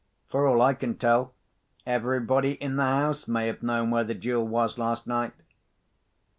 [0.29, 1.35] For all I can tell,
[1.85, 5.33] everybody in the house may have known where the jewel was, last night."